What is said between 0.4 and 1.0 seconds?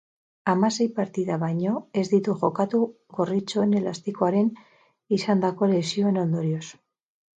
Hamasei